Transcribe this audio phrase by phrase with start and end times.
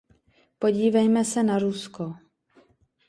[0.59, 2.15] Podívejme se na Rusko.